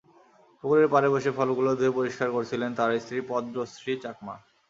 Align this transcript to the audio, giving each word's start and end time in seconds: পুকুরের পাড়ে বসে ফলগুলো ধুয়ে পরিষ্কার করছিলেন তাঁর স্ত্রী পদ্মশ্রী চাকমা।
পুকুরের 0.59 0.87
পাড়ে 0.93 1.09
বসে 1.13 1.31
ফলগুলো 1.37 1.71
ধুয়ে 1.79 1.97
পরিষ্কার 1.99 2.29
করছিলেন 2.31 2.69
তাঁর 2.77 2.91
স্ত্রী 3.03 3.17
পদ্মশ্রী 3.29 3.93
চাকমা। 4.03 4.35